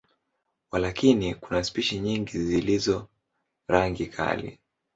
[0.71, 3.07] Walakini, kuna spishi nyingi zilizo
[3.67, 4.59] rangi kali.